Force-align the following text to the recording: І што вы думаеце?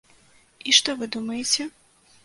І 0.71 0.75
што 0.79 0.97
вы 1.03 1.11
думаеце? 1.19 1.71